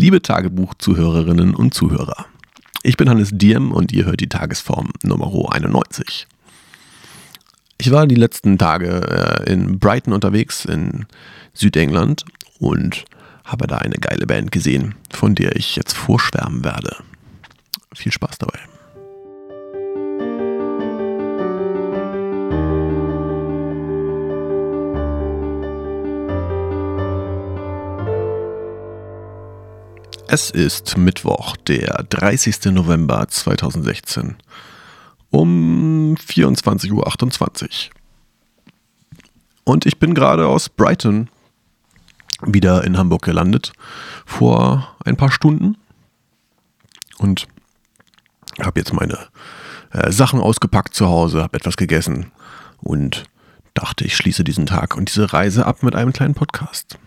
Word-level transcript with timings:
Liebe 0.00 0.22
Tagebuch-Zuhörerinnen 0.22 1.56
und 1.56 1.74
Zuhörer, 1.74 2.26
ich 2.84 2.96
bin 2.96 3.10
Hannes 3.10 3.30
Diem 3.32 3.72
und 3.72 3.90
ihr 3.90 4.04
hört 4.04 4.20
die 4.20 4.28
Tagesform 4.28 4.92
Nummer 5.02 5.26
91. 5.52 6.28
Ich 7.78 7.90
war 7.90 8.06
die 8.06 8.14
letzten 8.14 8.58
Tage 8.58 9.42
äh, 9.44 9.52
in 9.52 9.80
Brighton 9.80 10.12
unterwegs 10.12 10.64
in 10.64 11.06
Südengland 11.52 12.24
und 12.60 13.06
habe 13.44 13.66
da 13.66 13.78
eine 13.78 13.96
geile 13.96 14.28
Band 14.28 14.52
gesehen, 14.52 14.94
von 15.10 15.34
der 15.34 15.56
ich 15.56 15.74
jetzt 15.74 15.96
vorschwärmen 15.96 16.62
werde. 16.62 16.94
Viel 17.92 18.12
Spaß 18.12 18.38
dabei. 18.38 18.60
Es 30.30 30.50
ist 30.50 30.98
Mittwoch, 30.98 31.56
der 31.56 32.04
30. 32.10 32.66
November 32.66 33.26
2016 33.28 34.36
um 35.30 36.16
24.28 36.16 36.90
Uhr. 36.92 37.70
Und 39.64 39.86
ich 39.86 39.98
bin 39.98 40.12
gerade 40.12 40.46
aus 40.46 40.68
Brighton 40.68 41.30
wieder 42.42 42.84
in 42.84 42.98
Hamburg 42.98 43.22
gelandet 43.22 43.72
vor 44.26 44.94
ein 45.02 45.16
paar 45.16 45.32
Stunden 45.32 45.78
und 47.16 47.48
habe 48.60 48.80
jetzt 48.80 48.92
meine 48.92 49.28
äh, 49.92 50.12
Sachen 50.12 50.40
ausgepackt 50.40 50.94
zu 50.94 51.06
Hause, 51.06 51.42
habe 51.42 51.56
etwas 51.56 51.78
gegessen 51.78 52.32
und 52.82 53.24
dachte, 53.72 54.04
ich 54.04 54.14
schließe 54.14 54.44
diesen 54.44 54.66
Tag 54.66 54.94
und 54.94 55.08
diese 55.08 55.32
Reise 55.32 55.64
ab 55.64 55.82
mit 55.82 55.96
einem 55.96 56.12
kleinen 56.12 56.34
Podcast. 56.34 56.98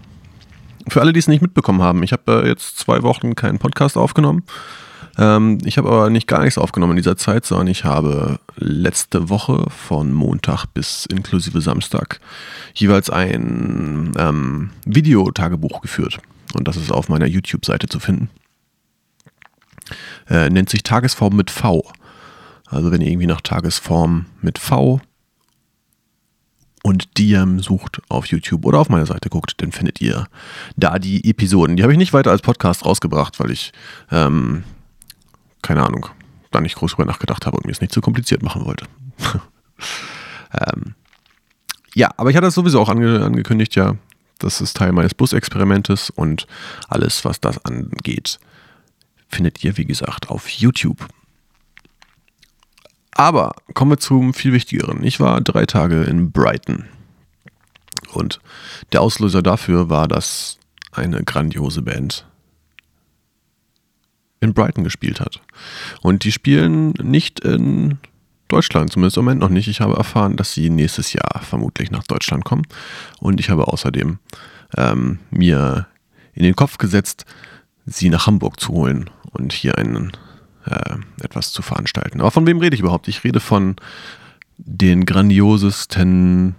Für 0.87 1.01
alle, 1.01 1.13
die 1.13 1.19
es 1.19 1.27
nicht 1.27 1.41
mitbekommen 1.41 1.81
haben, 1.81 2.03
ich 2.03 2.11
habe 2.11 2.43
äh, 2.43 2.47
jetzt 2.47 2.77
zwei 2.77 3.03
Wochen 3.03 3.35
keinen 3.35 3.59
Podcast 3.59 3.97
aufgenommen. 3.97 4.43
Ähm, 5.17 5.59
ich 5.65 5.77
habe 5.77 5.89
aber 5.89 6.09
nicht 6.09 6.27
gar 6.27 6.41
nichts 6.41 6.57
aufgenommen 6.57 6.93
in 6.93 6.97
dieser 6.97 7.17
Zeit, 7.17 7.45
sondern 7.45 7.67
ich 7.67 7.83
habe 7.83 8.39
letzte 8.55 9.29
Woche 9.29 9.65
von 9.69 10.13
Montag 10.13 10.65
bis 10.73 11.05
inklusive 11.05 11.61
Samstag 11.61 12.19
jeweils 12.73 13.09
ein 13.09 14.13
ähm, 14.17 14.69
Videotagebuch 14.85 15.81
geführt. 15.81 16.19
Und 16.53 16.67
das 16.67 16.77
ist 16.77 16.91
auf 16.91 17.09
meiner 17.09 17.27
YouTube-Seite 17.27 17.87
zu 17.87 17.99
finden. 17.99 18.29
Äh, 20.29 20.49
nennt 20.49 20.69
sich 20.69 20.83
Tagesform 20.83 21.35
mit 21.35 21.51
V. 21.51 21.83
Also 22.67 22.91
wenn 22.91 23.01
ihr 23.01 23.09
irgendwie 23.09 23.27
nach 23.27 23.41
Tagesform 23.41 24.27
mit 24.41 24.57
V 24.57 25.01
und 26.83 27.17
Diem 27.17 27.59
sucht 27.59 28.01
auf 28.09 28.25
YouTube 28.27 28.65
oder 28.65 28.79
auf 28.79 28.89
meiner 28.89 29.05
Seite 29.05 29.29
guckt, 29.29 29.53
dann 29.57 29.71
findet 29.71 30.01
ihr 30.01 30.27
da 30.75 30.99
die 30.99 31.29
Episoden. 31.29 31.75
Die 31.75 31.83
habe 31.83 31.93
ich 31.93 31.99
nicht 31.99 32.13
weiter 32.13 32.31
als 32.31 32.41
Podcast 32.41 32.85
rausgebracht, 32.85 33.39
weil 33.39 33.51
ich, 33.51 33.71
ähm, 34.11 34.63
keine 35.61 35.85
Ahnung, 35.85 36.07
da 36.49 36.59
nicht 36.59 36.75
groß 36.75 36.91
drüber 36.91 37.05
nachgedacht 37.05 37.45
habe 37.45 37.57
und 37.57 37.65
mir 37.65 37.71
es 37.71 37.81
nicht 37.81 37.93
zu 37.93 38.01
kompliziert 38.01 38.43
machen 38.43 38.65
wollte. 38.65 38.85
ähm, 40.53 40.95
ja, 41.93 42.09
aber 42.17 42.29
ich 42.29 42.35
hatte 42.35 42.47
das 42.47 42.55
sowieso 42.55 42.79
auch 42.81 42.89
ange 42.89 43.23
angekündigt, 43.23 43.75
ja. 43.75 43.95
Das 44.39 44.59
ist 44.59 44.75
Teil 44.75 44.91
meines 44.91 45.13
Bus-Experimentes 45.13 46.09
und 46.09 46.47
alles, 46.87 47.23
was 47.25 47.39
das 47.39 47.63
angeht, 47.63 48.39
findet 49.27 49.63
ihr, 49.63 49.77
wie 49.77 49.85
gesagt, 49.85 50.29
auf 50.29 50.49
YouTube. 50.49 51.07
Aber 53.13 53.53
kommen 53.73 53.91
wir 53.91 53.99
zum 53.99 54.33
viel 54.33 54.53
Wichtigeren. 54.53 55.03
Ich 55.03 55.19
war 55.19 55.41
drei 55.41 55.65
Tage 55.65 56.03
in 56.03 56.31
Brighton. 56.31 56.85
Und 58.13 58.39
der 58.91 59.01
Auslöser 59.01 59.41
dafür 59.41 59.89
war, 59.89 60.07
dass 60.07 60.57
eine 60.91 61.23
grandiose 61.23 61.81
Band 61.81 62.25
in 64.39 64.53
Brighton 64.53 64.83
gespielt 64.83 65.19
hat. 65.19 65.41
Und 66.01 66.23
die 66.23 66.31
spielen 66.31 66.93
nicht 67.01 67.39
in 67.41 67.99
Deutschland, 68.47 68.91
zumindest 68.91 69.17
im 69.17 69.23
Moment 69.23 69.39
noch 69.39 69.49
nicht. 69.49 69.67
Ich 69.67 69.79
habe 69.79 69.95
erfahren, 69.95 70.35
dass 70.35 70.53
sie 70.53 70.69
nächstes 70.69 71.13
Jahr 71.13 71.41
vermutlich 71.41 71.91
nach 71.91 72.03
Deutschland 72.03 72.43
kommen. 72.43 72.63
Und 73.19 73.39
ich 73.39 73.49
habe 73.49 73.67
außerdem 73.67 74.19
ähm, 74.77 75.19
mir 75.29 75.87
in 76.33 76.43
den 76.43 76.55
Kopf 76.55 76.77
gesetzt, 76.77 77.25
sie 77.85 78.09
nach 78.09 78.27
Hamburg 78.27 78.59
zu 78.59 78.73
holen 78.73 79.09
und 79.31 79.53
hier 79.53 79.77
einen 79.77 80.11
äh, 80.65 80.95
etwas 81.21 81.51
zu 81.51 81.61
veranstalten. 81.61 82.21
Aber 82.21 82.31
von 82.31 82.45
wem 82.47 82.59
rede 82.59 82.75
ich 82.75 82.81
überhaupt? 82.81 83.07
Ich 83.07 83.23
rede 83.23 83.39
von 83.39 83.75
den 84.57 85.05
grandiosesten 85.05 86.55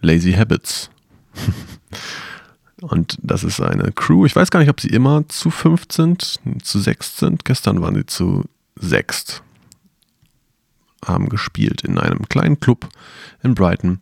Lazy 0.00 0.32
Habits. 0.32 0.90
Und 2.80 3.18
das 3.22 3.44
ist 3.44 3.60
eine 3.60 3.92
Crew. 3.92 4.26
Ich 4.26 4.36
weiß 4.36 4.50
gar 4.50 4.60
nicht, 4.60 4.68
ob 4.68 4.80
sie 4.80 4.88
immer 4.88 5.26
zu 5.28 5.50
fünf 5.50 5.84
sind, 5.90 6.40
zu 6.62 6.78
sechs 6.78 7.16
sind. 7.16 7.44
Gestern 7.44 7.80
waren 7.80 7.94
sie 7.94 8.06
zu 8.06 8.44
sechst. 8.76 9.42
Haben 11.04 11.28
gespielt 11.28 11.82
in 11.82 11.98
einem 11.98 12.28
kleinen 12.28 12.60
Club 12.60 12.88
in 13.42 13.54
Brighton, 13.54 14.00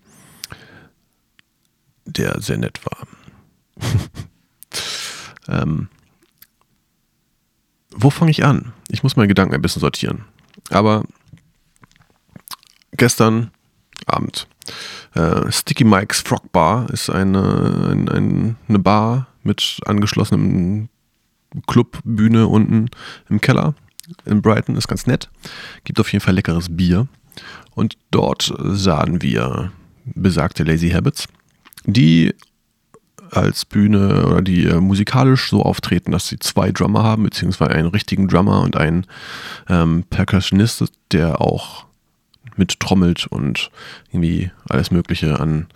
der 2.06 2.40
sehr 2.40 2.58
nett 2.58 2.80
war. 2.84 3.06
ähm, 5.62 5.88
wo 7.96 8.10
fange 8.10 8.30
ich 8.30 8.44
an? 8.44 8.72
Ich 8.88 9.02
muss 9.02 9.16
meine 9.16 9.28
Gedanken 9.28 9.54
ein 9.54 9.62
bisschen 9.62 9.80
sortieren. 9.80 10.24
Aber 10.70 11.04
gestern 12.92 13.50
Abend. 14.06 14.46
Äh, 15.14 15.50
Sticky 15.50 15.84
Mike's 15.84 16.20
Frog 16.20 16.50
Bar 16.52 16.90
ist 16.90 17.10
eine, 17.10 17.90
ein, 17.92 18.08
ein, 18.08 18.56
eine 18.68 18.78
Bar 18.78 19.28
mit 19.42 19.80
angeschlossenem 19.86 20.88
Clubbühne 21.66 22.46
unten 22.46 22.88
im 23.28 23.40
Keller 23.40 23.74
in 24.24 24.42
Brighton. 24.42 24.76
Ist 24.76 24.88
ganz 24.88 25.06
nett. 25.06 25.30
Gibt 25.84 26.00
auf 26.00 26.12
jeden 26.12 26.24
Fall 26.24 26.34
leckeres 26.34 26.74
Bier. 26.74 27.06
Und 27.74 27.96
dort 28.10 28.52
sahen 28.58 29.22
wir 29.22 29.72
besagte 30.04 30.64
Lazy 30.64 30.90
Habits, 30.90 31.28
die 31.84 32.34
als 33.32 33.64
Bühne 33.64 34.26
oder 34.26 34.42
die 34.42 34.66
äh, 34.66 34.80
musikalisch 34.80 35.48
so 35.48 35.62
auftreten, 35.62 36.12
dass 36.12 36.28
sie 36.28 36.38
zwei 36.38 36.70
Drummer 36.70 37.02
haben, 37.02 37.24
beziehungsweise 37.24 37.72
einen 37.72 37.88
richtigen 37.88 38.28
Drummer 38.28 38.60
und 38.60 38.76
einen 38.76 39.06
ähm, 39.68 40.04
Percussionist, 40.10 40.84
der 41.12 41.40
auch 41.40 41.86
mit 42.56 42.78
trommelt 42.80 43.26
und 43.26 43.70
irgendwie 44.10 44.50
alles 44.68 44.90
Mögliche 44.90 45.40
an 45.40 45.66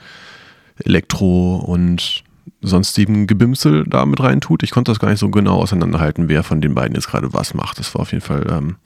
Elektro 0.85 1.57
und 1.57 2.23
sonstigen 2.61 3.27
Gebimsel 3.27 3.85
da 3.85 4.05
mit 4.05 4.21
rein 4.21 4.41
tut. 4.41 4.63
Ich 4.63 4.71
konnte 4.71 4.91
das 4.91 4.99
gar 4.99 5.09
nicht 5.09 5.21
so 5.21 5.31
genau 5.31 5.57
auseinanderhalten, 5.57 6.29
wer 6.29 6.43
von 6.43 6.61
den 6.61 6.75
beiden 6.75 6.95
jetzt 6.95 7.09
gerade 7.09 7.33
was 7.33 7.55
macht. 7.55 7.79
Das 7.79 7.95
war 7.95 8.03
auf 8.03 8.13
jeden 8.13 8.25
Fall 8.25 8.47
ähm, 8.51 8.77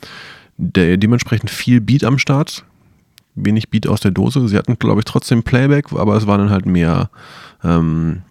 de 0.57 0.97
dementsprechend 0.97 1.51
viel 1.51 1.81
Beat 1.81 2.05
am 2.05 2.19
Start. 2.19 2.65
Wenig 3.35 3.71
Beat 3.71 3.87
aus 3.87 4.01
der 4.01 4.11
Dose. 4.11 4.47
Sie 4.49 4.57
hatten, 4.57 4.79
glaube 4.79 5.01
ich, 5.01 5.05
trotzdem 5.05 5.43
Playback, 5.43 5.93
aber 5.93 6.17
es 6.17 6.27
waren 6.27 6.41
dann 6.41 6.51
halt 6.51 6.67
mehr 6.67 7.11
ähm, 7.65 8.23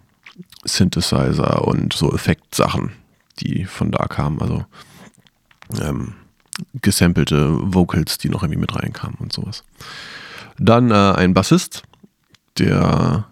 Synthesizer 0.64 1.66
und 1.66 1.92
so 1.92 2.12
Effektsachen, 2.12 2.92
die 3.40 3.64
von 3.64 3.90
da 3.90 4.06
kamen. 4.06 4.40
Also 4.40 4.64
ähm, 5.80 6.14
gesampelte 6.80 7.48
Vocals, 7.74 8.18
die 8.18 8.28
noch 8.28 8.42
irgendwie 8.42 8.60
mit 8.60 8.74
reinkamen 8.74 9.16
und 9.18 9.32
sowas. 9.32 9.64
Dann 10.58 10.90
äh, 10.90 10.94
ein 10.94 11.34
Bassist, 11.34 11.82
der 12.58 13.26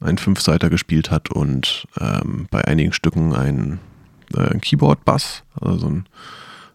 einen 0.00 0.18
Fünfseiter 0.18 0.70
gespielt 0.70 1.10
hat 1.10 1.30
und 1.30 1.88
ähm, 1.98 2.46
bei 2.50 2.64
einigen 2.64 2.92
Stücken 2.92 3.34
ein 3.34 3.80
äh, 4.34 4.56
Keyboard-Bass, 4.58 5.42
also 5.60 5.78
so 5.78 5.86
ein 5.88 6.08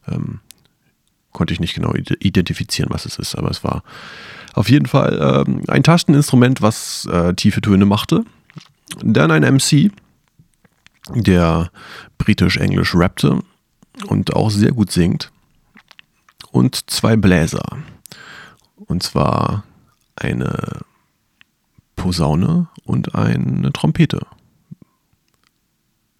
ähm, 0.09 0.40
konnte 1.31 1.53
ich 1.53 1.59
nicht 1.59 1.74
genau 1.74 1.94
identifizieren, 1.94 2.91
was 2.91 3.06
es 3.06 3.18
ist, 3.18 3.35
aber 3.35 3.50
es 3.50 3.63
war 3.63 3.84
auf 4.53 4.69
jeden 4.69 4.85
Fall 4.85 5.45
ähm, 5.47 5.63
ein 5.68 5.81
Tasteninstrument, 5.81 6.62
was 6.62 7.06
äh, 7.06 7.34
tiefe 7.34 7.62
Töne 7.62 7.85
machte 7.85 8.25
dann 9.01 9.31
ein 9.31 9.43
MC, 9.55 9.91
der 11.09 11.71
britisch-englisch 12.17 12.95
rappte 12.95 13.41
und 14.07 14.33
auch 14.33 14.50
sehr 14.50 14.71
gut 14.71 14.91
singt. 14.91 15.31
Und 16.51 16.89
zwei 16.89 17.15
Bläser. 17.15 17.65
Und 18.75 19.03
zwar 19.03 19.63
eine 20.15 20.81
Posaune 21.95 22.68
und 22.85 23.15
eine 23.15 23.71
Trompete. 23.73 24.25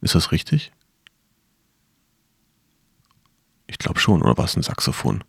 Ist 0.02 0.16
das 0.16 0.32
richtig? 0.32 0.72
Ich 3.68 3.78
glaube 3.78 4.00
schon, 4.00 4.22
oder 4.22 4.38
war 4.38 4.46
es 4.46 4.56
ein 4.56 4.64
Saxophon? 4.64 5.24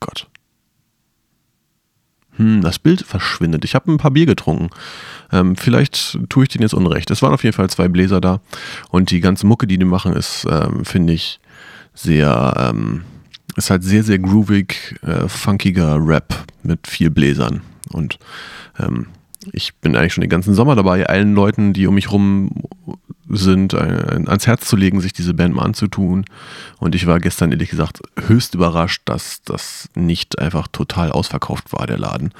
Gott. 0.00 0.28
Hm, 2.36 2.62
das 2.62 2.78
Bild 2.78 3.02
verschwindet. 3.02 3.64
Ich 3.64 3.74
habe 3.74 3.92
ein 3.92 3.98
paar 3.98 4.10
Bier 4.10 4.26
getrunken. 4.26 4.70
Ähm, 5.32 5.56
vielleicht 5.56 6.18
tue 6.28 6.44
ich 6.44 6.48
denen 6.48 6.62
jetzt 6.62 6.74
Unrecht. 6.74 7.10
Es 7.10 7.22
waren 7.22 7.32
auf 7.32 7.44
jeden 7.44 7.54
Fall 7.54 7.70
zwei 7.70 7.88
Bläser 7.88 8.20
da. 8.20 8.40
Und 8.90 9.10
die 9.10 9.20
ganze 9.20 9.46
Mucke, 9.46 9.66
die 9.66 9.78
die 9.78 9.84
machen, 9.84 10.14
ist, 10.14 10.46
ähm, 10.50 10.84
finde 10.84 11.12
ich, 11.12 11.40
sehr, 11.94 12.54
ähm, 12.58 13.02
ist 13.56 13.70
halt 13.70 13.84
sehr, 13.84 14.02
sehr 14.02 14.18
groovig, 14.18 14.96
äh, 15.02 15.28
funkiger 15.28 15.96
Rap 16.00 16.44
mit 16.62 16.86
viel 16.86 17.10
Bläsern. 17.10 17.62
Und 17.92 18.18
ähm, 18.78 19.06
ich 19.52 19.74
bin 19.76 19.94
eigentlich 19.94 20.14
schon 20.14 20.22
den 20.22 20.30
ganzen 20.30 20.54
Sommer 20.54 20.74
dabei, 20.74 21.06
allen 21.06 21.34
Leuten, 21.34 21.72
die 21.72 21.86
um 21.86 21.94
mich 21.94 22.10
rum 22.10 22.50
sind, 23.36 23.74
ein, 23.74 24.28
ans 24.28 24.46
Herz 24.46 24.66
zu 24.66 24.76
legen, 24.76 25.00
sich 25.00 25.12
diese 25.12 25.34
Band 25.34 25.54
mal 25.54 25.64
anzutun. 25.64 26.24
Und 26.78 26.94
ich 26.94 27.06
war 27.06 27.20
gestern 27.20 27.52
ehrlich 27.52 27.70
gesagt 27.70 28.00
höchst 28.26 28.54
überrascht, 28.54 29.02
dass 29.04 29.42
das 29.42 29.88
nicht 29.94 30.38
einfach 30.38 30.68
total 30.68 31.12
ausverkauft 31.12 31.72
war, 31.72 31.86
der 31.86 31.98
Laden. 31.98 32.32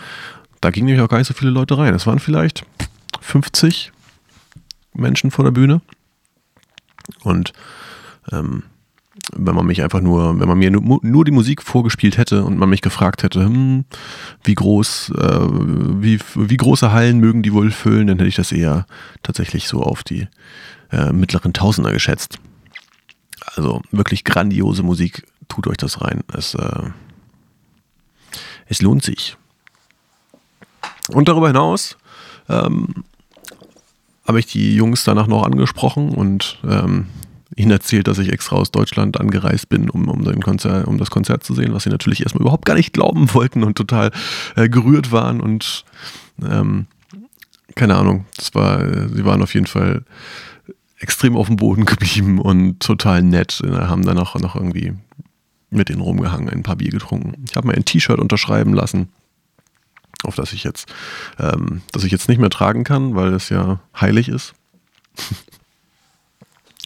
Da 0.61 0.71
gingen 0.71 0.87
nämlich 0.87 1.05
auch 1.05 1.09
gar 1.09 1.19
nicht 1.19 1.29
so 1.29 1.35
viele 1.35 1.51
Leute 1.51 1.77
rein. 1.77 1.95
Es 1.95 2.07
waren 2.07 2.19
vielleicht 2.19 2.65
50 3.21 3.93
Menschen 4.95 5.31
vor 5.31 5.45
der 5.45 5.53
Bühne. 5.53 5.81
Und 7.23 7.53
ähm, 8.33 8.63
wenn 9.33 9.55
man 9.55 9.67
mich 9.67 9.83
einfach 9.83 10.01
nur, 10.01 10.39
wenn 10.41 10.49
man 10.49 10.59
mir 10.59 10.71
nur, 10.71 11.01
nur, 11.03 11.25
die 11.25 11.31
Musik 11.31 11.63
vorgespielt 11.63 12.19
hätte 12.19 12.45
und 12.45 12.59
man 12.59 12.69
mich 12.69 12.83
gefragt 12.83 13.23
hätte, 13.23 13.45
hm, 13.45 13.85
wie 14.43 14.55
groß, 14.55 15.11
äh, 15.11 15.41
wie, 15.41 16.19
wie 16.35 16.57
große 16.57 16.93
Hallen 16.93 17.19
mögen 17.19 17.43
die 17.43 17.53
wohl 17.53 17.71
füllen, 17.71 18.09
dann 18.09 18.19
hätte 18.19 18.29
ich 18.29 18.35
das 18.37 18.53
eher 18.53 18.87
tatsächlich 19.23 19.69
so 19.69 19.83
auf 19.83 20.03
die 20.03 20.27
äh, 20.91 21.13
mittleren 21.13 21.53
Tausender 21.53 21.93
geschätzt. 21.93 22.39
Also 23.55 23.83
wirklich 23.91 24.25
grandiose 24.25 24.83
Musik, 24.83 25.25
tut 25.49 25.67
euch 25.67 25.77
das 25.77 26.01
rein. 26.01 26.23
Es, 26.33 26.55
äh, 26.55 26.91
es 28.67 28.83
lohnt 28.83 29.03
sich. 29.03 29.37
Und 31.09 31.29
darüber 31.29 31.49
hinaus 31.49 31.97
ähm, 32.49 33.05
habe 34.27 34.41
ich 34.41 34.47
die 34.47 34.75
Jungs 34.75 35.05
danach 35.05 35.27
noch 35.27 35.45
angesprochen 35.45 36.11
und 36.11 36.59
ähm, 36.65 37.07
ihnen 37.57 37.71
erzählt, 37.71 38.09
dass 38.09 38.19
ich 38.19 38.33
extra 38.33 38.57
aus 38.57 38.71
Deutschland 38.71 39.21
angereist 39.21 39.69
bin, 39.69 39.91
um, 39.91 40.09
um, 40.09 40.25
den 40.25 40.41
Konzert, 40.41 40.87
um 40.87 40.99
das 40.99 41.11
Konzert 41.11 41.45
zu 41.45 41.55
sehen, 41.55 41.73
was 41.73 41.85
sie 41.85 41.91
natürlich 41.91 42.23
erstmal 42.23 42.43
überhaupt 42.43 42.65
gar 42.65 42.75
nicht 42.75 42.93
glauben 42.93 43.33
wollten 43.35 43.63
und 43.63 43.77
total 43.77 44.11
äh, 44.57 44.69
gerührt 44.69 45.13
waren 45.13 45.41
und 45.41 45.85
ähm, 46.43 46.87
keine 47.75 47.97
Ahnung, 47.97 48.27
das 48.37 48.55
war, 48.55 49.09
sie 49.09 49.25
waren 49.25 49.43
auf 49.43 49.55
jeden 49.55 49.67
Fall 49.67 50.05
extrem 50.99 51.37
auf 51.37 51.49
dem 51.49 51.57
Boden 51.57 51.85
geblieben 51.85 52.41
und 52.41 52.81
total 52.81 53.23
nett. 53.23 53.61
Haben 53.65 54.05
dann 54.05 54.19
auch 54.19 54.35
noch 54.37 54.57
irgendwie 54.57 54.95
mit 55.71 55.89
denen 55.89 56.01
rumgehangen, 56.01 56.49
ein 56.49 56.63
paar 56.63 56.77
Bier 56.77 56.91
getrunken. 56.91 57.45
Ich 57.49 57.57
habe 57.57 57.67
mir 57.69 57.75
ein 57.75 57.85
T-Shirt 57.85 58.19
unterschreiben 58.19 58.75
lassen, 58.75 59.09
auf 60.23 60.37
das 60.37 60.53
ich 60.53 60.65
jetzt, 60.65 60.93
ähm, 61.39 61.83
das 61.93 62.05
ich 62.05 62.13
jetzt 62.13 62.29
nicht 62.29 62.41
mehr 62.41 62.51
tragen 62.51 62.85
kann, 62.85 63.15
weil 63.15 63.35
es 63.35 63.49
ja 63.49 63.81
heilig 64.01 64.29
ist. 64.29 64.55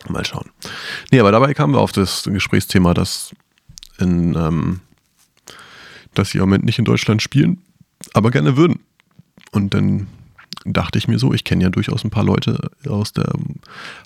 Mal 0.08 0.24
schauen. 0.24 0.50
Nee, 1.10 1.20
aber 1.20 1.32
dabei 1.32 1.54
kamen 1.54 1.74
wir 1.74 1.80
auf 1.80 1.92
das 1.92 2.24
Gesprächsthema, 2.24 2.94
dass, 2.94 3.34
in, 3.98 4.34
ähm, 4.34 4.80
dass 6.14 6.30
sie 6.30 6.38
im 6.38 6.44
Moment 6.44 6.64
nicht 6.64 6.78
in 6.78 6.84
Deutschland 6.84 7.22
spielen, 7.22 7.62
aber 8.14 8.30
gerne 8.30 8.56
würden. 8.56 8.80
Und 9.52 9.74
dann 9.74 10.06
dachte 10.64 10.98
ich 10.98 11.08
mir 11.08 11.18
so, 11.18 11.32
ich 11.32 11.44
kenne 11.44 11.64
ja 11.64 11.70
durchaus 11.70 12.04
ein 12.04 12.10
paar 12.10 12.24
Leute 12.24 12.70
aus 12.86 13.12
der 13.12 13.32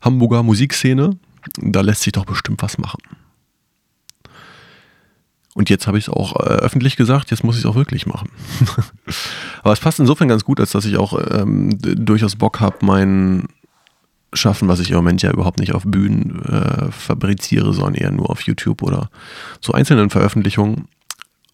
Hamburger 0.02 0.42
Musikszene, 0.42 1.18
da 1.56 1.80
lässt 1.80 2.02
sich 2.02 2.12
doch 2.12 2.24
bestimmt 2.24 2.62
was 2.62 2.78
machen. 2.78 3.00
Und 5.54 5.68
jetzt 5.68 5.86
habe 5.86 5.98
ich 5.98 6.04
es 6.04 6.12
auch 6.12 6.36
äh, 6.36 6.44
öffentlich 6.44 6.96
gesagt, 6.96 7.30
jetzt 7.30 7.44
muss 7.44 7.56
ich 7.56 7.62
es 7.62 7.66
auch 7.66 7.74
wirklich 7.74 8.06
machen. 8.06 8.30
Aber 9.62 9.72
es 9.72 9.80
passt 9.80 10.00
insofern 10.00 10.28
ganz 10.28 10.44
gut, 10.44 10.60
als 10.60 10.70
dass 10.70 10.86
ich 10.86 10.96
auch 10.96 11.18
ähm, 11.30 11.78
durchaus 11.78 12.36
Bock 12.36 12.60
habe, 12.60 12.78
mein 12.80 13.48
schaffen, 14.32 14.68
was 14.68 14.80
ich 14.80 14.90
im 14.90 14.96
Moment 14.96 15.22
ja 15.22 15.30
überhaupt 15.30 15.60
nicht 15.60 15.74
auf 15.74 15.82
Bühnen 15.84 16.42
äh, 16.44 16.90
fabriziere, 16.90 17.72
sondern 17.72 17.94
eher 17.94 18.10
nur 18.10 18.30
auf 18.30 18.42
YouTube 18.42 18.82
oder 18.82 19.10
so 19.60 19.72
einzelnen 19.72 20.10
Veröffentlichungen. 20.10 20.88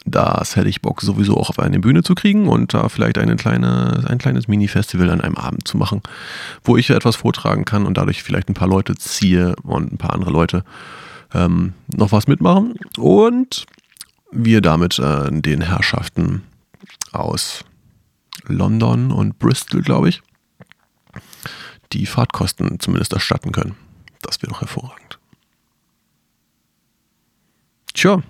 Das 0.04 0.56
hätte 0.56 0.68
ich 0.68 0.80
Bock 0.80 1.02
sowieso 1.02 1.36
auch 1.36 1.50
auf 1.50 1.58
eine 1.58 1.80
Bühne 1.80 2.02
zu 2.02 2.14
kriegen 2.14 2.48
und 2.48 2.72
da 2.72 2.88
vielleicht 2.88 3.18
eine 3.18 3.36
kleine, 3.36 4.04
ein 4.06 4.18
kleines 4.18 4.48
Mini-Festival 4.48 5.10
an 5.10 5.20
einem 5.20 5.34
Abend 5.34 5.66
zu 5.66 5.76
machen, 5.76 6.02
wo 6.64 6.76
ich 6.76 6.88
etwas 6.90 7.16
vortragen 7.16 7.64
kann 7.64 7.84
und 7.84 7.98
dadurch 7.98 8.22
vielleicht 8.22 8.48
ein 8.48 8.54
paar 8.54 8.68
Leute 8.68 8.94
ziehe 8.94 9.56
und 9.64 9.92
ein 9.92 9.98
paar 9.98 10.14
andere 10.14 10.30
Leute 10.30 10.64
ähm, 11.34 11.74
noch 11.94 12.12
was 12.12 12.26
mitmachen 12.26 12.74
und 12.96 13.66
wir 14.30 14.60
damit 14.60 14.98
äh, 14.98 15.30
den 15.30 15.60
Herrschaften 15.62 16.42
aus 17.12 17.64
London 18.46 19.10
und 19.10 19.38
Bristol, 19.38 19.82
glaube 19.82 20.08
ich, 20.08 20.22
die 21.92 22.06
Fahrtkosten 22.06 22.80
zumindest 22.80 23.12
erstatten 23.12 23.52
können. 23.52 23.76
Das 24.22 24.42
wäre 24.42 24.52
doch 24.52 24.60
hervorragend. 24.60 25.18
Tja, 27.94 28.22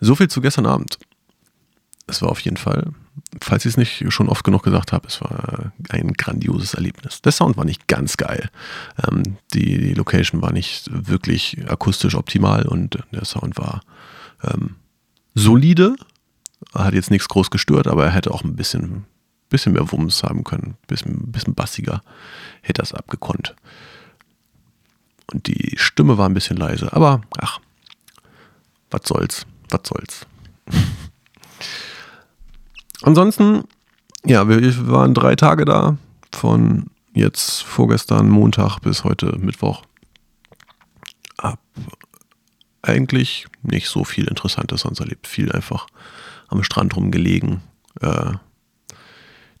so 0.00 0.14
viel 0.14 0.28
zu 0.28 0.40
gestern 0.40 0.66
Abend. 0.66 0.98
Es 2.06 2.22
war 2.22 2.30
auf 2.30 2.40
jeden 2.40 2.56
Fall, 2.56 2.92
falls 3.40 3.64
ich 3.64 3.70
es 3.70 3.76
nicht 3.76 4.12
schon 4.12 4.28
oft 4.28 4.44
genug 4.44 4.62
gesagt 4.62 4.92
habe, 4.92 5.08
es 5.08 5.20
war 5.20 5.72
ein 5.90 6.12
grandioses 6.12 6.74
Erlebnis. 6.74 7.20
Der 7.22 7.32
Sound 7.32 7.56
war 7.56 7.64
nicht 7.64 7.88
ganz 7.88 8.16
geil. 8.16 8.48
Ähm, 9.06 9.38
die, 9.52 9.78
die, 9.78 9.94
Location 9.94 10.42
war 10.42 10.52
nicht 10.52 10.88
wirklich 10.92 11.58
akustisch 11.68 12.14
optimal 12.14 12.66
und 12.66 12.98
der 13.12 13.24
Sound 13.24 13.56
war 13.56 13.82
ähm, 14.42 14.76
solide. 15.34 15.96
Hat 16.74 16.94
jetzt 16.94 17.10
nichts 17.10 17.28
groß 17.28 17.50
gestört, 17.50 17.86
aber 17.86 18.06
er 18.06 18.12
hätte 18.12 18.32
auch 18.32 18.44
ein 18.44 18.56
bisschen 18.56 19.04
bisschen 19.48 19.72
mehr 19.72 19.90
Wumms 19.90 20.22
haben 20.22 20.44
können, 20.44 20.76
bisschen, 20.86 21.30
bisschen 21.32 21.54
bassiger 21.54 22.02
hätte 22.62 22.82
das 22.82 22.92
abgekonnt. 22.92 23.54
Und 25.32 25.46
die 25.46 25.74
Stimme 25.76 26.18
war 26.18 26.28
ein 26.28 26.34
bisschen 26.34 26.56
leise, 26.56 26.92
aber 26.92 27.20
ach, 27.38 27.60
was 28.90 29.02
soll's, 29.04 29.46
was 29.70 29.80
soll's. 29.84 30.26
Ansonsten, 33.02 33.64
ja, 34.24 34.48
wir 34.48 34.88
waren 34.88 35.14
drei 35.14 35.36
Tage 35.36 35.64
da, 35.64 35.96
von 36.32 36.86
jetzt 37.12 37.62
vorgestern 37.62 38.28
Montag 38.28 38.80
bis 38.80 39.04
heute 39.04 39.38
Mittwoch. 39.38 39.82
Hab 41.40 41.60
eigentlich 42.82 43.46
nicht 43.62 43.88
so 43.88 44.04
viel 44.04 44.26
Interessantes 44.26 44.82
sonst 44.82 45.00
erlebt. 45.00 45.26
Viel 45.26 45.50
einfach 45.52 45.86
am 46.48 46.62
Strand 46.62 46.96
rumgelegen, 46.96 47.62
äh, 48.00 48.32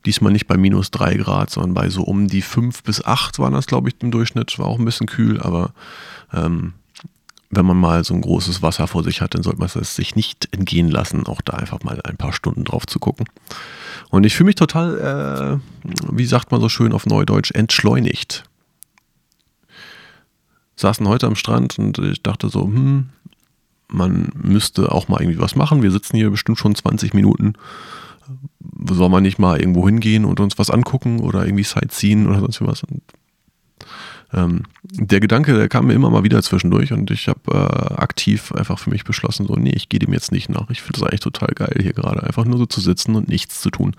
Diesmal 0.06 0.32
nicht 0.32 0.46
bei 0.46 0.56
minus 0.56 0.92
3 0.92 1.14
Grad, 1.16 1.50
sondern 1.50 1.74
bei 1.74 1.90
so 1.90 2.02
um 2.02 2.28
die 2.28 2.42
5 2.42 2.84
bis 2.84 3.04
8 3.04 3.38
waren 3.40 3.52
das, 3.52 3.66
glaube 3.66 3.88
ich, 3.88 3.96
im 4.00 4.12
Durchschnitt. 4.12 4.58
War 4.58 4.66
auch 4.66 4.78
ein 4.78 4.84
bisschen 4.84 5.08
kühl, 5.08 5.40
aber 5.40 5.72
ähm, 6.32 6.74
wenn 7.50 7.66
man 7.66 7.76
mal 7.76 8.04
so 8.04 8.14
ein 8.14 8.20
großes 8.20 8.62
Wasser 8.62 8.86
vor 8.86 9.02
sich 9.02 9.20
hat, 9.20 9.34
dann 9.34 9.42
sollte 9.42 9.58
man 9.58 9.68
es 9.68 9.96
sich 9.96 10.14
nicht 10.14 10.48
entgehen 10.52 10.88
lassen, 10.88 11.26
auch 11.26 11.40
da 11.40 11.54
einfach 11.54 11.82
mal 11.82 12.00
ein 12.02 12.16
paar 12.16 12.32
Stunden 12.32 12.64
drauf 12.64 12.86
zu 12.86 12.98
gucken. 12.98 13.26
Und 14.10 14.24
ich 14.24 14.36
fühle 14.36 14.46
mich 14.46 14.54
total, 14.54 15.60
äh, 15.60 15.90
wie 16.12 16.26
sagt 16.26 16.52
man 16.52 16.60
so 16.60 16.68
schön 16.68 16.92
auf 16.92 17.06
Neudeutsch, 17.06 17.50
entschleunigt. 17.52 18.44
Saßen 20.76 21.08
heute 21.08 21.26
am 21.26 21.36
Strand 21.36 21.78
und 21.78 21.98
ich 21.98 22.22
dachte 22.22 22.48
so, 22.48 22.62
hm, 22.62 23.08
man 23.88 24.30
müsste 24.34 24.92
auch 24.92 25.08
mal 25.08 25.20
irgendwie 25.20 25.40
was 25.40 25.56
machen. 25.56 25.82
Wir 25.82 25.90
sitzen 25.90 26.16
hier 26.16 26.30
bestimmt 26.30 26.58
schon 26.58 26.74
20 26.74 27.14
Minuten 27.14 27.54
soll 28.90 29.08
man 29.08 29.22
nicht 29.22 29.38
mal 29.38 29.58
irgendwo 29.58 29.86
hingehen 29.86 30.24
und 30.24 30.40
uns 30.40 30.58
was 30.58 30.70
angucken 30.70 31.20
oder 31.20 31.44
irgendwie 31.44 31.64
Sightseeing 31.64 32.26
oder 32.26 32.40
sonst 32.40 32.60
was. 32.62 32.82
Und, 32.84 33.02
ähm, 34.32 34.62
der 34.82 35.20
Gedanke, 35.20 35.54
der 35.54 35.68
kam 35.68 35.86
mir 35.86 35.94
immer 35.94 36.10
mal 36.10 36.24
wieder 36.24 36.42
zwischendurch 36.42 36.92
und 36.92 37.10
ich 37.10 37.28
habe 37.28 37.40
äh, 37.52 37.94
aktiv 37.94 38.52
einfach 38.52 38.78
für 38.78 38.90
mich 38.90 39.04
beschlossen, 39.04 39.46
so, 39.46 39.54
nee, 39.54 39.72
ich 39.74 39.88
gehe 39.88 40.00
dem 40.00 40.12
jetzt 40.12 40.32
nicht 40.32 40.48
nach. 40.48 40.70
Ich 40.70 40.82
finde 40.82 41.00
es 41.00 41.02
eigentlich 41.02 41.20
total 41.20 41.48
geil, 41.54 41.76
hier 41.80 41.92
gerade 41.92 42.22
einfach 42.22 42.44
nur 42.44 42.58
so 42.58 42.66
zu 42.66 42.80
sitzen 42.80 43.14
und 43.14 43.28
nichts 43.28 43.60
zu 43.60 43.70
tun. 43.70 43.94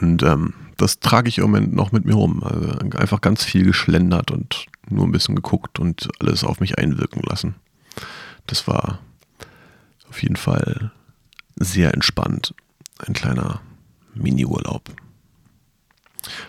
Und 0.00 0.22
ähm, 0.22 0.54
das 0.76 1.00
trage 1.00 1.28
ich 1.28 1.38
im 1.38 1.44
Moment 1.44 1.74
noch 1.74 1.92
mit 1.92 2.04
mir 2.04 2.14
rum. 2.14 2.42
Also 2.42 2.78
einfach 2.96 3.20
ganz 3.20 3.44
viel 3.44 3.64
geschlendert 3.64 4.30
und 4.30 4.66
nur 4.88 5.04
ein 5.04 5.12
bisschen 5.12 5.34
geguckt 5.34 5.78
und 5.78 6.08
alles 6.20 6.44
auf 6.44 6.60
mich 6.60 6.78
einwirken 6.78 7.22
lassen. 7.22 7.54
Das 8.46 8.66
war 8.66 8.98
auf 10.14 10.22
jeden 10.22 10.36
Fall 10.36 10.92
sehr 11.56 11.92
entspannt. 11.92 12.54
Ein 13.04 13.14
kleiner 13.14 13.60
Mini-Urlaub. 14.14 14.88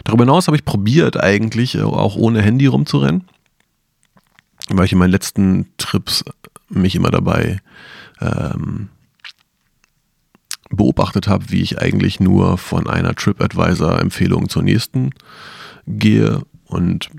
Darüber 0.03 0.23
hinaus 0.23 0.45
habe 0.45 0.55
ich 0.55 0.65
probiert, 0.65 1.19
eigentlich 1.19 1.73
äh, 1.73 1.81
auch 1.81 2.15
ohne 2.15 2.43
Handy 2.43 2.67
rumzurennen, 2.67 3.27
weil 4.69 4.85
ich 4.85 4.91
in 4.91 4.99
meinen 4.99 5.09
letzten 5.09 5.65
Trips 5.77 6.23
mich 6.69 6.93
immer 6.93 7.09
dabei 7.09 7.59
ähm, 8.21 8.89
beobachtet 10.69 11.27
habe, 11.27 11.49
wie 11.49 11.63
ich 11.63 11.81
eigentlich 11.81 12.19
nur 12.19 12.59
von 12.59 12.87
einer 12.87 13.15
TripAdvisor-Empfehlung 13.15 14.47
zur 14.47 14.61
nächsten 14.61 15.09
gehe 15.87 16.43
und 16.65 17.09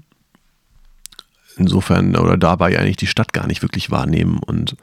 insofern 1.56 2.14
oder 2.14 2.36
dabei 2.36 2.78
eigentlich 2.78 2.98
die 2.98 3.08
Stadt 3.08 3.32
gar 3.32 3.48
nicht 3.48 3.62
wirklich 3.62 3.90
wahrnehmen 3.90 4.38
und 4.38 4.76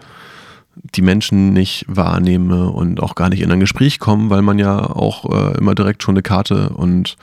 die 0.75 1.01
Menschen 1.01 1.53
nicht 1.53 1.85
wahrnehme 1.87 2.69
und 2.69 3.01
auch 3.01 3.15
gar 3.15 3.29
nicht 3.29 3.41
in 3.41 3.51
ein 3.51 3.59
Gespräch 3.59 3.99
kommen, 3.99 4.29
weil 4.29 4.41
man 4.41 4.59
ja 4.59 4.79
auch 4.79 5.25
äh, 5.29 5.57
immer 5.57 5.75
direkt 5.75 6.03
schon 6.03 6.15
eine 6.15 6.23
Karte 6.23 6.69
und 6.69 7.15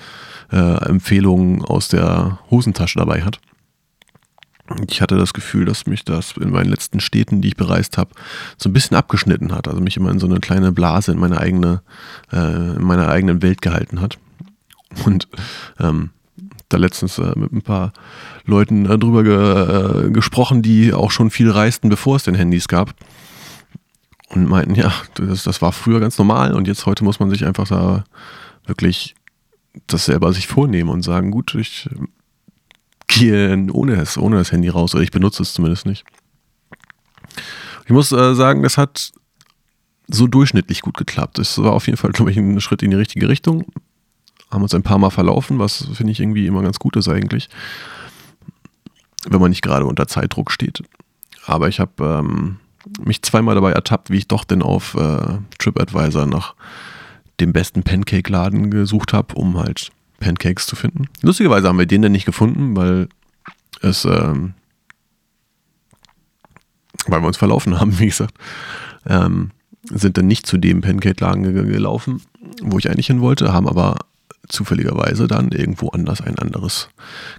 äh, 0.53 0.85
Empfehlungen 0.89 1.65
aus 1.65 1.89
der 1.89 2.39
Hosentasche 2.51 2.99
dabei 2.99 3.23
hat. 3.23 3.41
Ich 4.89 5.03
hatte 5.03 5.17
das 5.17 5.35
Gefühl, 5.35 5.65
dass 5.65 5.87
mich 5.87 6.05
das 6.05 6.37
in 6.37 6.51
meinen 6.51 6.71
letzten 6.71 7.01
Städten, 7.01 7.41
die 7.41 7.49
ich 7.49 7.57
bereist 7.57 7.99
habe, 7.99 8.11
so 8.57 8.69
ein 8.69 8.73
bisschen 8.73 8.97
abgeschnitten 8.97 9.53
hat. 9.53 9.67
Also 9.67 9.81
mich 9.81 9.97
immer 9.97 10.11
in 10.11 10.21
so 10.21 10.27
eine 10.27 10.39
kleine 10.39 10.71
Blase 10.71 11.11
in 11.11 11.19
meine 11.19 11.39
eigene, 11.39 11.83
äh, 12.33 12.77
in 12.77 12.85
meiner 12.85 13.09
eigenen 13.09 13.43
Welt 13.43 13.63
gehalten 13.63 14.01
hat. 14.01 14.19
Und 15.05 15.27
ähm, 15.81 16.11
da 16.69 16.79
letztens 16.79 17.19
äh, 17.19 17.33
mit 17.37 17.53
ein 17.53 17.63
paar 17.63 17.93
Leuten 18.45 18.87
äh, 18.87 18.97
drüber 18.97 19.25
ge, 19.25 20.07
äh, 20.07 20.11
gesprochen, 20.11 20.63
die 20.63 20.93
auch 20.93 21.11
schon 21.11 21.31
viel 21.31 21.51
reisten, 21.51 21.89
bevor 21.89 22.17
es 22.17 22.23
den 22.23 22.35
Handys 22.35 22.69
gab. 22.69 22.95
Und 24.41 24.49
meinten, 24.49 24.75
ja, 24.75 24.93
das, 25.15 25.43
das 25.43 25.61
war 25.61 25.73
früher 25.73 26.01
ganz 26.01 26.17
normal 26.17 26.55
und 26.55 26.67
jetzt 26.67 26.87
heute 26.87 27.05
muss 27.05 27.21
man 27.21 27.29
sich 27.29 27.45
einfach 27.45 27.69
da 27.69 28.05
wirklich 28.67 29.15
das 29.87 30.07
selber 30.07 30.33
sich 30.33 30.47
vornehmen 30.47 30.89
und 30.89 31.03
sagen, 31.03 31.31
gut, 31.31 31.55
ich 31.55 31.89
gehe 33.07 33.67
ohne 33.73 33.95
es, 34.01 34.17
ohne 34.17 34.37
das 34.37 34.51
Handy 34.51 34.69
raus 34.69 34.95
oder 34.95 35.03
ich 35.03 35.11
benutze 35.11 35.43
es 35.43 35.53
zumindest 35.53 35.85
nicht. 35.85 36.05
Ich 37.85 37.91
muss 37.91 38.13
äh, 38.13 38.35
sagen, 38.35 38.63
das 38.63 38.79
hat 38.79 39.13
so 40.09 40.27
durchschnittlich 40.27 40.81
gut 40.81 40.97
geklappt. 40.97 41.39
Es 41.39 41.59
war 41.59 41.73
auf 41.73 41.87
jeden 41.87 41.99
Fall, 41.99 42.13
glaube 42.13 42.31
ich, 42.31 42.37
ein 42.39 42.61
Schritt 42.61 42.83
in 42.83 42.91
die 42.91 42.97
richtige 42.97 43.29
Richtung. 43.29 43.67
Haben 44.51 44.63
uns 44.63 44.75
ein 44.75 44.83
paar 44.83 44.99
Mal 44.99 45.11
verlaufen, 45.11 45.59
was 45.59 45.87
finde 45.93 46.13
ich 46.13 46.21
irgendwie 46.21 46.47
immer 46.47 46.63
ganz 46.63 46.79
gut 46.79 46.97
ist 46.97 47.09
eigentlich, 47.09 47.49
wenn 49.29 49.41
man 49.41 49.51
nicht 49.51 49.63
gerade 49.63 49.85
unter 49.85 50.09
Zeitdruck 50.09 50.51
steht. 50.51 50.83
Aber 51.47 51.69
ich 51.69 51.79
habe 51.79 52.23
ähm, 52.25 52.57
mich 53.03 53.23
zweimal 53.23 53.55
dabei 53.55 53.73
ertappt, 53.73 54.11
wie 54.11 54.19
ich 54.19 54.29
doch 54.29 54.45
denn 54.45 54.63
auf 54.63 54.95
äh, 54.95 55.39
TripAdvisor 55.59 56.27
nach 56.27 56.55
dem 57.41 57.53
besten 57.53 57.83
Pancake-Laden 57.83 58.71
gesucht 58.71 59.13
habe, 59.13 59.35
um 59.35 59.59
halt 59.59 59.91
Pancakes 60.19 60.67
zu 60.67 60.77
finden. 60.77 61.09
Lustigerweise 61.23 61.69
haben 61.69 61.79
wir 61.79 61.87
den 61.87 62.03
dann 62.03 62.13
nicht 62.13 62.27
gefunden, 62.27 62.77
weil 62.77 63.09
es, 63.81 64.05
ähm, 64.05 64.55
weil 67.07 67.21
wir 67.23 67.27
uns 67.27 67.39
verlaufen 67.39 67.81
haben, 67.81 67.99
wie 67.99 68.07
gesagt. 68.07 68.35
Ähm, 69.07 69.51
sind 69.89 70.19
dann 70.19 70.27
nicht 70.27 70.47
zu 70.47 70.59
dem 70.59 70.83
Pancake-Laden 70.83 71.43
gelaufen, 71.43 72.23
wo 72.63 72.79
ich 72.79 72.91
eigentlich 72.91 73.07
hin 73.07 73.23
wollte, 73.23 73.53
haben 73.53 73.67
aber 73.67 73.97
zufälligerweise 74.47 75.27
dann 75.27 75.53
irgendwo 75.53 75.89
anders 75.89 76.21
ein 76.21 76.39
anderes 76.39 76.91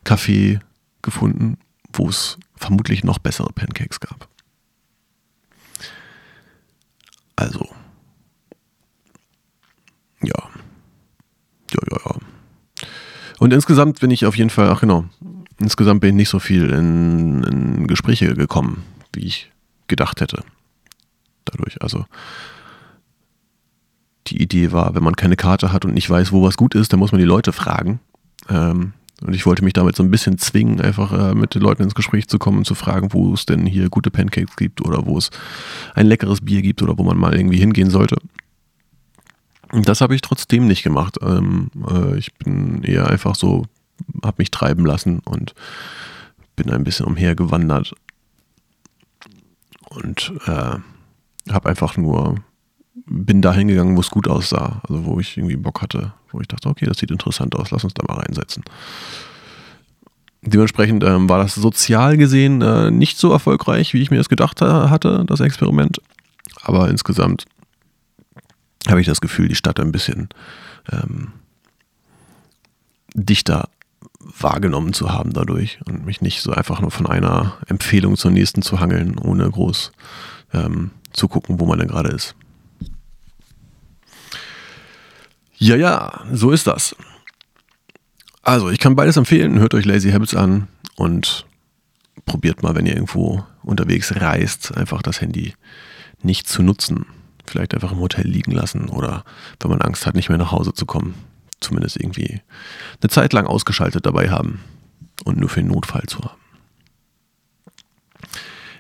Café 0.04 0.60
gefunden, 1.04 1.58
wo 1.94 2.10
es 2.10 2.38
vermutlich 2.56 3.04
noch 3.04 3.20
bessere 3.20 3.52
Pancakes 3.54 4.00
gab. 4.00 4.28
Also, 7.42 7.68
ja. 10.22 10.50
Ja, 11.72 11.80
ja, 11.90 11.98
ja. 12.06 12.16
Und 13.40 13.52
insgesamt 13.52 14.00
bin 14.00 14.12
ich 14.12 14.28
auf 14.28 14.38
jeden 14.38 14.52
Fall, 14.52 14.70
ach 14.70 14.82
genau, 14.82 15.06
insgesamt 15.58 16.02
bin 16.02 16.12
ich 16.12 16.16
nicht 16.16 16.30
so 16.30 16.38
viel 16.38 16.70
in, 16.70 17.44
in 17.44 17.88
Gespräche 17.88 18.36
gekommen, 18.36 18.84
wie 19.14 19.26
ich 19.26 19.52
gedacht 19.88 20.22
hätte. 20.22 20.44
Dadurch, 21.46 21.82
also 21.82 22.06
die 24.28 24.40
Idee 24.40 24.72
war, 24.72 24.94
wenn 24.94 25.04
man 25.04 25.16
keine 25.16 25.36
Karte 25.36 25.74
hat 25.74 25.84
und 25.84 25.96
nicht 25.96 26.10
weiß, 26.10 26.32
wo 26.32 26.44
was 26.44 26.58
gut 26.58 26.76
ist, 26.76 26.94
dann 26.94 27.00
muss 27.00 27.12
man 27.12 27.20
die 27.20 27.26
Leute 27.26 27.54
fragen. 27.54 28.00
Ähm, 28.50 28.94
und 29.26 29.36
ich 29.36 29.46
wollte 29.46 29.64
mich 29.64 29.74
damit 29.74 29.96
so 29.96 30.04
ein 30.04 30.12
bisschen 30.12 30.38
zwingen, 30.38 30.82
einfach 30.82 31.12
äh, 31.12 31.36
mit 31.36 31.54
den 31.54 31.62
Leuten 31.62 31.84
ins 31.84 31.96
Gespräch 31.96 32.28
zu 32.28 32.40
kommen 32.40 32.60
und 32.60 32.66
zu 32.66 32.76
fragen, 32.76 33.14
wo 33.14 33.34
es 33.34 33.46
denn 33.46 33.66
hier 33.66 33.90
gute 33.90 34.10
Pancakes 34.10 34.56
gibt 34.56 34.82
oder 34.82 35.06
wo 35.06 35.18
es 35.18 35.30
ein 35.94 36.08
leckeres 36.08 36.42
Bier 36.42 36.62
gibt 36.62 36.82
oder 36.82 36.98
wo 36.98 37.04
man 37.04 37.18
mal 37.18 37.36
irgendwie 37.36 37.60
hingehen 37.60 37.90
sollte. 37.90 38.18
Das 39.72 40.02
habe 40.02 40.16
ich 40.16 40.22
trotzdem 40.22 40.68
nicht 40.68 40.84
gemacht. 40.84 41.18
Ähm, 41.22 41.70
äh, 41.88 42.18
ich 42.18 42.34
bin 42.34 42.84
eher 42.84 43.08
einfach 43.10 43.36
so, 43.36 43.66
habe 44.24 44.36
mich 44.40 44.52
treiben 44.52 44.86
lassen 44.86 45.20
und 45.20 45.54
bin 46.56 46.72
ein 46.72 46.84
bisschen 46.84 47.06
umhergewandert 47.06 47.94
und 49.90 50.34
äh, 50.46 50.78
habe 51.52 51.70
einfach 51.70 51.96
nur, 51.96 52.44
bin 52.94 53.42
da 53.42 53.54
hingegangen, 53.54 53.96
wo 53.96 54.02
es 54.02 54.10
gut 54.10 54.28
aussah, 54.28 54.82
also 54.88 55.06
wo 55.06 55.20
ich 55.20 55.38
irgendwie 55.38 55.56
Bock 55.56 55.82
hatte, 55.82 56.14
wo 56.32 56.42
ich 56.42 56.48
dachte, 56.48 56.70
okay, 56.70 56.86
das 56.86 56.98
sieht 56.98 57.12
interessant 57.12 57.56
aus, 57.56 57.72
lass 57.72 57.84
uns 57.84 57.94
da 57.94 58.04
mal 58.08 58.20
reinsetzen. 58.20 58.64
Dementsprechend 60.42 61.04
ähm, 61.04 61.30
war 61.30 61.38
das 61.38 61.56
sozial 61.56 62.18
gesehen 62.18 62.62
äh, 62.62 62.90
nicht 62.90 63.18
so 63.18 63.32
erfolgreich, 63.32 63.94
wie 63.94 64.02
ich 64.02 64.12
mir 64.12 64.18
das 64.18 64.30
gedacht 64.30 64.62
hatte, 64.62 65.24
das 65.28 65.40
Experiment. 65.40 66.02
Aber 66.64 66.90
insgesamt 66.90 67.46
habe 68.88 69.00
ich 69.02 69.08
das 69.08 69.22
Gefühl, 69.22 69.48
die 69.48 69.56
Stadt 69.56 69.80
ein 69.80 69.92
bisschen 69.92 70.30
ähm, 70.92 71.34
dichter 73.14 73.70
wahrgenommen 74.20 74.94
zu 74.94 75.12
haben 75.12 75.34
dadurch 75.34 75.80
und 75.86 76.06
mich 76.06 76.22
nicht 76.22 76.42
so 76.42 76.52
einfach 76.52 76.82
nur 76.82 76.92
von 76.92 77.06
einer 77.06 77.58
Empfehlung 77.68 78.18
zur 78.18 78.32
nächsten 78.32 78.62
zu 78.62 78.80
hangeln, 78.80 79.18
ohne 79.18 79.50
groß 79.50 79.92
ähm, 80.54 80.92
zu 81.14 81.28
gucken, 81.28 81.60
wo 81.60 81.66
man 81.66 81.80
denn 81.80 81.88
gerade 81.88 82.10
ist. 82.10 82.36
Ja, 85.64 85.76
ja, 85.76 86.26
so 86.32 86.52
ist 86.52 86.68
das. 86.68 86.96
Also, 88.42 88.70
ich 88.70 88.80
kann 88.80 88.96
beides 88.96 89.18
empfehlen. 89.18 89.60
Hört 89.60 89.74
euch 89.74 89.86
Lazy 89.86 90.12
Habits 90.12 90.36
an 90.36 90.68
und 90.96 91.46
probiert 92.26 92.64
mal, 92.64 92.76
wenn 92.76 92.88
ihr 92.88 92.96
irgendwo 92.96 93.44
unterwegs 93.64 94.16
reist, 94.16 94.76
einfach 94.76 95.02
das 95.02 95.22
Handy 95.22 95.54
nicht 96.24 96.48
zu 96.48 96.64
nutzen 96.64 97.06
vielleicht 97.52 97.74
einfach 97.74 97.92
im 97.92 98.00
Hotel 98.00 98.28
liegen 98.28 98.52
lassen 98.52 98.90
oder 98.90 99.24
wenn 99.60 99.70
man 99.70 99.82
Angst 99.82 100.06
hat, 100.06 100.16
nicht 100.16 100.30
mehr 100.30 100.38
nach 100.38 100.52
Hause 100.52 100.74
zu 100.74 100.86
kommen, 100.86 101.16
zumindest 101.60 101.98
irgendwie 101.98 102.42
eine 103.02 103.10
Zeit 103.10 103.34
lang 103.34 103.46
ausgeschaltet 103.46 104.06
dabei 104.06 104.30
haben 104.30 104.62
und 105.26 105.38
nur 105.38 105.50
für 105.50 105.62
den 105.62 105.72
Notfall 105.72 106.04
zu 106.08 106.20
haben. 106.20 106.41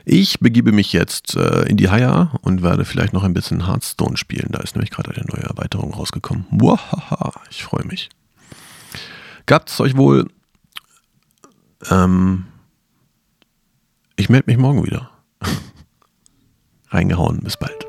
Ich 0.05 0.39
begebe 0.39 0.71
mich 0.71 0.93
jetzt 0.93 1.35
äh, 1.35 1.63
in 1.63 1.77
die 1.77 1.89
Haya 1.89 2.31
und 2.41 2.63
werde 2.63 2.85
vielleicht 2.85 3.13
noch 3.13 3.23
ein 3.23 3.33
bisschen 3.33 3.67
Hearthstone 3.67 4.17
spielen. 4.17 4.49
Da 4.51 4.59
ist 4.59 4.75
nämlich 4.75 4.89
gerade 4.91 5.11
eine 5.11 5.25
neue 5.25 5.43
Erweiterung 5.43 5.93
rausgekommen. 5.93 6.45
Wahaha, 6.49 7.33
ich 7.49 7.63
freue 7.63 7.85
mich. 7.85 8.09
Gabt 9.45 9.69
es 9.69 9.79
euch 9.79 9.95
wohl. 9.95 10.27
Ähm, 11.89 12.45
ich 14.15 14.29
melde 14.29 14.49
mich 14.49 14.57
morgen 14.57 14.83
wieder. 14.85 15.09
Reingehauen, 16.89 17.41
bis 17.41 17.57
bald. 17.57 17.80